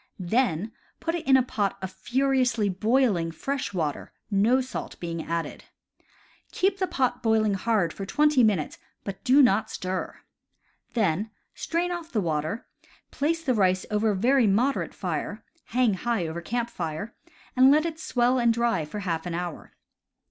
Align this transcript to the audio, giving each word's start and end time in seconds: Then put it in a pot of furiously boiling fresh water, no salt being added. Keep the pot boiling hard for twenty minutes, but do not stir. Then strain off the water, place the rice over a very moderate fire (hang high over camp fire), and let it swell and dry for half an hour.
Then 0.17 0.71
put 0.99 1.13
it 1.13 1.27
in 1.27 1.37
a 1.37 1.43
pot 1.43 1.77
of 1.79 1.91
furiously 1.91 2.69
boiling 2.69 3.29
fresh 3.29 3.71
water, 3.71 4.11
no 4.31 4.59
salt 4.59 4.99
being 4.99 5.23
added. 5.23 5.65
Keep 6.51 6.79
the 6.79 6.87
pot 6.87 7.21
boiling 7.21 7.53
hard 7.53 7.93
for 7.93 8.03
twenty 8.03 8.43
minutes, 8.43 8.79
but 9.03 9.23
do 9.23 9.43
not 9.43 9.69
stir. 9.69 10.17
Then 10.95 11.29
strain 11.53 11.91
off 11.91 12.11
the 12.11 12.19
water, 12.19 12.65
place 13.11 13.43
the 13.43 13.53
rice 13.53 13.85
over 13.91 14.09
a 14.09 14.15
very 14.15 14.47
moderate 14.47 14.95
fire 14.95 15.43
(hang 15.65 15.93
high 15.93 16.25
over 16.25 16.41
camp 16.41 16.71
fire), 16.71 17.13
and 17.55 17.69
let 17.69 17.85
it 17.85 17.99
swell 17.99 18.39
and 18.39 18.51
dry 18.51 18.85
for 18.85 19.01
half 19.01 19.27
an 19.27 19.35
hour. 19.35 19.75